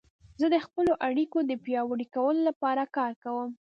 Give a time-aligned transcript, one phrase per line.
[0.39, 3.51] زه د خپلو اړیکو د پیاوړي کولو لپاره کار کوم.